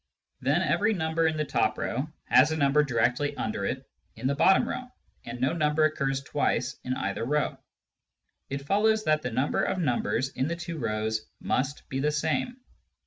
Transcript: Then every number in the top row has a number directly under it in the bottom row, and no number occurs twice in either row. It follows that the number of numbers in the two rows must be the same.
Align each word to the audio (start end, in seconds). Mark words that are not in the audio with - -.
Then 0.41 0.63
every 0.63 0.93
number 0.95 1.27
in 1.27 1.37
the 1.37 1.45
top 1.45 1.77
row 1.77 2.07
has 2.23 2.51
a 2.51 2.57
number 2.57 2.83
directly 2.83 3.37
under 3.37 3.65
it 3.67 3.87
in 4.15 4.25
the 4.25 4.33
bottom 4.33 4.67
row, 4.67 4.85
and 5.25 5.39
no 5.39 5.53
number 5.53 5.85
occurs 5.85 6.23
twice 6.23 6.75
in 6.83 6.95
either 6.95 7.23
row. 7.23 7.59
It 8.49 8.65
follows 8.65 9.03
that 9.03 9.21
the 9.21 9.29
number 9.29 9.61
of 9.63 9.77
numbers 9.77 10.29
in 10.29 10.47
the 10.47 10.55
two 10.55 10.79
rows 10.79 11.29
must 11.39 11.87
be 11.87 11.99
the 11.99 12.09
same. 12.11 12.57